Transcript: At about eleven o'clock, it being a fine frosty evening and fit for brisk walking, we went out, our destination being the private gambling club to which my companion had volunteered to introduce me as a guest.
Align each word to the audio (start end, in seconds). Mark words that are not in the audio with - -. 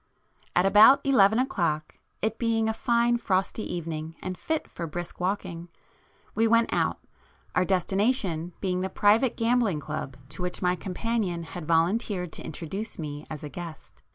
At 0.55 0.65
about 0.65 1.01
eleven 1.03 1.37
o'clock, 1.37 1.99
it 2.23 2.39
being 2.39 2.67
a 2.67 2.73
fine 2.73 3.17
frosty 3.17 3.71
evening 3.71 4.15
and 4.19 4.35
fit 4.35 4.67
for 4.67 4.87
brisk 4.87 5.19
walking, 5.19 5.69
we 6.33 6.47
went 6.47 6.73
out, 6.73 6.97
our 7.53 7.65
destination 7.65 8.53
being 8.61 8.81
the 8.81 8.89
private 8.89 9.37
gambling 9.37 9.79
club 9.79 10.17
to 10.29 10.41
which 10.41 10.59
my 10.59 10.75
companion 10.75 11.43
had 11.43 11.67
volunteered 11.67 12.31
to 12.33 12.43
introduce 12.43 12.97
me 12.97 13.27
as 13.29 13.43
a 13.43 13.49
guest. 13.49 14.01